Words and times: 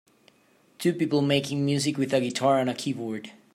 Two 0.79 0.93
people 0.93 1.21
making 1.21 1.63
music 1.63 1.95
with 1.99 2.11
a 2.11 2.19
guitar 2.19 2.57
and 2.57 2.75
keyboard. 2.75 3.29